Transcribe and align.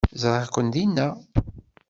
Ẓriɣ-ken 0.21 0.67
dinna. 0.73 1.07